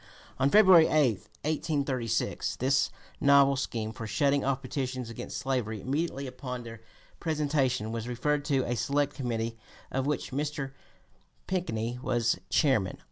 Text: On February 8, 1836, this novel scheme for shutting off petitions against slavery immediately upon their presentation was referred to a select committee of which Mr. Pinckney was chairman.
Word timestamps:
On 0.39 0.49
February 0.49 0.87
8, 0.87 1.17
1836, 1.43 2.55
this 2.55 2.89
novel 3.19 3.55
scheme 3.55 3.91
for 3.91 4.07
shutting 4.07 4.43
off 4.43 4.63
petitions 4.63 5.11
against 5.11 5.37
slavery 5.37 5.79
immediately 5.79 6.25
upon 6.25 6.63
their 6.63 6.81
presentation 7.19 7.91
was 7.91 8.07
referred 8.07 8.43
to 8.45 8.65
a 8.65 8.75
select 8.75 9.13
committee 9.13 9.59
of 9.91 10.07
which 10.07 10.31
Mr. 10.31 10.71
Pinckney 11.45 11.99
was 12.01 12.39
chairman. 12.49 12.97